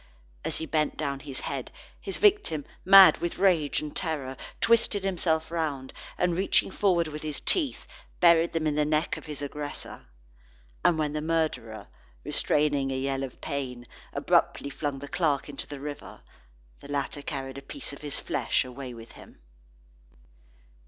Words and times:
As 0.43 0.57
he 0.57 0.65
bent 0.65 0.97
down 0.97 1.19
his 1.19 1.41
head, 1.41 1.71
his 1.99 2.17
victim, 2.17 2.65
mad 2.83 3.19
with 3.19 3.37
rage 3.37 3.83
and 3.83 3.95
terror, 3.95 4.35
twisted 4.59 5.03
himself 5.03 5.51
round, 5.51 5.93
and 6.17 6.35
reaching 6.35 6.71
forward 6.71 7.07
with 7.07 7.21
his 7.21 7.39
teeth, 7.39 7.85
buried 8.19 8.53
them 8.53 8.65
in 8.65 8.73
the 8.73 8.83
neck 8.83 9.15
of 9.15 9.27
his 9.27 9.43
aggressor. 9.43 10.07
And 10.83 10.97
when 10.97 11.13
the 11.13 11.21
murderer, 11.21 11.87
restraining 12.25 12.91
a 12.91 12.97
yell 12.97 13.21
of 13.21 13.41
pain, 13.41 13.85
abruptly 14.11 14.71
flung 14.71 14.97
the 14.97 15.07
clerk 15.07 15.47
into 15.47 15.67
the 15.67 15.79
river, 15.79 16.21
the 16.79 16.87
latter 16.87 17.21
carried 17.21 17.59
a 17.59 17.61
piece 17.61 17.93
of 17.93 18.01
his 18.01 18.19
flesh 18.19 18.65
away 18.65 18.95
with 18.95 19.11
him. 19.11 19.37